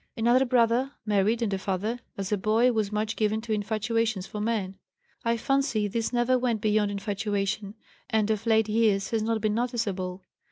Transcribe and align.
Another 0.17 0.45
brother, 0.45 0.93
married 1.05 1.43
and 1.43 1.53
a 1.53 1.59
father, 1.59 1.99
as 2.17 2.31
a 2.31 2.35
boy 2.39 2.71
was 2.71 2.91
much 2.91 3.15
given 3.15 3.39
to 3.41 3.53
infatuations 3.53 4.25
for 4.25 4.41
men. 4.41 4.79
I 5.23 5.37
fancy 5.37 5.87
this 5.87 6.11
never 6.11 6.39
went 6.39 6.59
beyond 6.59 6.89
infatuation 6.89 7.75
and 8.09 8.31
of 8.31 8.47
late 8.47 8.67
years 8.67 9.11
has 9.11 9.21
not 9.21 9.41
been 9.41 9.53
noticeable. 9.53 10.23